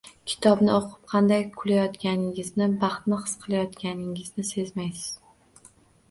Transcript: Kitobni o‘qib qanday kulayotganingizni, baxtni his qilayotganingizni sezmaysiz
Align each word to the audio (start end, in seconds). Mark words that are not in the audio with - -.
Kitobni 0.29 0.69
o‘qib 0.75 0.93
qanday 1.09 1.43
kulayotganingizni, 1.57 2.67
baxtni 2.83 3.19
his 3.25 3.35
qilayotganingizni 3.43 4.47
sezmaysiz 4.53 5.69